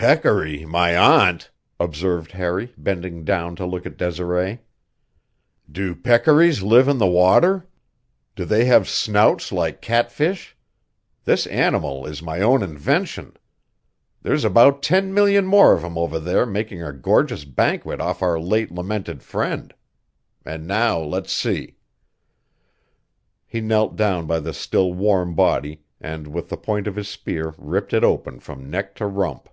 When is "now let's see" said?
20.66-21.76